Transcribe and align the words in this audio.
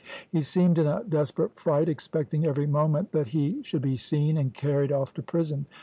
He 0.31 0.41
seemed 0.41 0.79
in 0.79 0.87
a 0.87 1.03
desperate 1.07 1.59
fright, 1.59 1.87
expecting 1.87 2.43
every 2.43 2.65
moment 2.65 3.11
that 3.11 3.27
he 3.27 3.61
should 3.61 3.83
be 3.83 3.97
seen, 3.97 4.35
and 4.35 4.51
carried 4.51 4.91
off 4.91 5.13
to 5.13 5.21
prison. 5.21 5.67